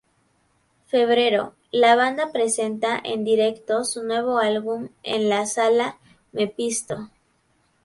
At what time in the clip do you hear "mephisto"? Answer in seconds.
6.31-7.11